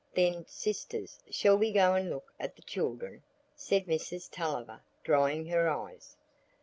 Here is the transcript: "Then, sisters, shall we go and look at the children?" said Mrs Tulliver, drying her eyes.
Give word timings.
"Then, 0.15 0.47
sisters, 0.47 1.19
shall 1.29 1.59
we 1.59 1.71
go 1.71 1.93
and 1.93 2.09
look 2.09 2.33
at 2.39 2.55
the 2.55 2.63
children?" 2.63 3.21
said 3.55 3.85
Mrs 3.85 4.31
Tulliver, 4.31 4.81
drying 5.03 5.45
her 5.45 5.69
eyes. 5.69 6.17